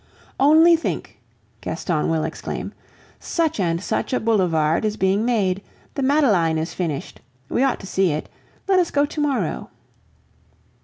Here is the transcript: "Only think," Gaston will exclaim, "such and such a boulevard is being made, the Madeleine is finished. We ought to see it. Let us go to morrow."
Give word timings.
"Only 0.39 0.75
think," 0.75 1.19
Gaston 1.61 2.09
will 2.09 2.23
exclaim, 2.23 2.73
"such 3.19 3.59
and 3.59 3.79
such 3.83 4.13
a 4.13 4.19
boulevard 4.19 4.83
is 4.83 4.97
being 4.97 5.23
made, 5.25 5.61
the 5.93 6.01
Madeleine 6.01 6.57
is 6.57 6.73
finished. 6.73 7.21
We 7.49 7.61
ought 7.61 7.79
to 7.81 7.85
see 7.85 8.09
it. 8.11 8.27
Let 8.67 8.79
us 8.79 8.89
go 8.89 9.05
to 9.05 9.21
morrow." 9.21 9.69